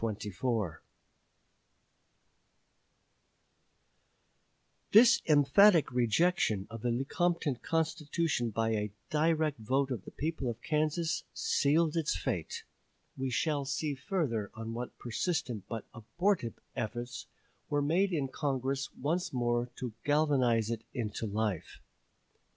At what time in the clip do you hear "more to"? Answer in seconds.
19.31-19.93